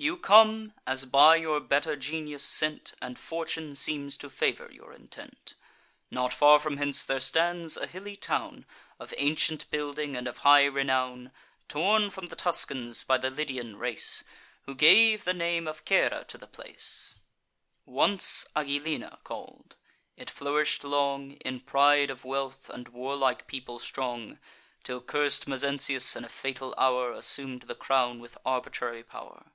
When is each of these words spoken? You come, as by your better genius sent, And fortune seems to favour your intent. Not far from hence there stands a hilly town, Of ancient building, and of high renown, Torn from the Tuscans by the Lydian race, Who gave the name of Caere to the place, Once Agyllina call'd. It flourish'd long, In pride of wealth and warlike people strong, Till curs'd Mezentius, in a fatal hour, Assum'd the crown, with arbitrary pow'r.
You 0.00 0.16
come, 0.16 0.74
as 0.86 1.06
by 1.06 1.34
your 1.34 1.58
better 1.58 1.96
genius 1.96 2.44
sent, 2.44 2.92
And 3.02 3.18
fortune 3.18 3.74
seems 3.74 4.16
to 4.18 4.30
favour 4.30 4.70
your 4.70 4.92
intent. 4.92 5.56
Not 6.08 6.32
far 6.32 6.60
from 6.60 6.76
hence 6.76 7.04
there 7.04 7.18
stands 7.18 7.76
a 7.76 7.88
hilly 7.88 8.14
town, 8.14 8.64
Of 9.00 9.12
ancient 9.18 9.68
building, 9.72 10.14
and 10.14 10.28
of 10.28 10.38
high 10.46 10.66
renown, 10.66 11.32
Torn 11.66 12.10
from 12.10 12.26
the 12.26 12.36
Tuscans 12.36 13.02
by 13.02 13.18
the 13.18 13.28
Lydian 13.28 13.76
race, 13.76 14.22
Who 14.66 14.76
gave 14.76 15.24
the 15.24 15.34
name 15.34 15.66
of 15.66 15.84
Caere 15.84 16.24
to 16.28 16.38
the 16.38 16.46
place, 16.46 17.16
Once 17.84 18.44
Agyllina 18.54 19.18
call'd. 19.24 19.74
It 20.16 20.30
flourish'd 20.30 20.84
long, 20.84 21.32
In 21.44 21.58
pride 21.58 22.10
of 22.10 22.24
wealth 22.24 22.70
and 22.70 22.86
warlike 22.90 23.48
people 23.48 23.80
strong, 23.80 24.38
Till 24.84 25.00
curs'd 25.00 25.48
Mezentius, 25.48 26.14
in 26.14 26.24
a 26.24 26.28
fatal 26.28 26.72
hour, 26.78 27.12
Assum'd 27.12 27.62
the 27.62 27.74
crown, 27.74 28.20
with 28.20 28.38
arbitrary 28.46 29.02
pow'r. 29.02 29.50